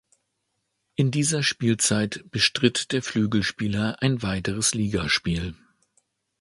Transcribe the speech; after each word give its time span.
In 0.95 1.11
dieser 1.11 1.43
Spielzeit 1.43 2.23
bestritt 2.31 2.91
der 2.91 3.03
Flügelspieler 3.03 3.97
ein 3.99 4.23
weiteres 4.23 4.73
Ligaspiel. 4.73 5.53